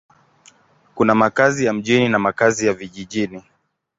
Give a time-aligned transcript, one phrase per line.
[0.95, 3.43] Kuna makazi ya mjini na makazi ya vijijini.